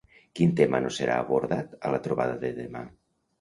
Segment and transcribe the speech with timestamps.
[0.37, 2.83] Quin tema no serà abordat a la trobada de demà?